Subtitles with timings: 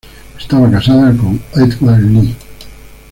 [0.35, 2.35] Estaba casada con Edward Lee.